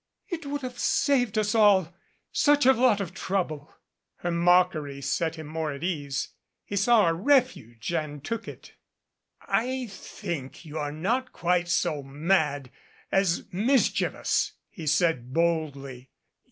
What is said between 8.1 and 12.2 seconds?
took it. "I think you're not quite so